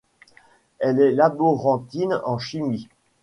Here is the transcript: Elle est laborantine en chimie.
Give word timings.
Elle 0.79 0.99
est 0.99 1.11
laborantine 1.11 2.19
en 2.25 2.39
chimie. 2.39 2.89